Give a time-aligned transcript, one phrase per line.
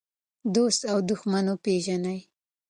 [0.55, 2.19] دوست او دښمن وپېژنئ.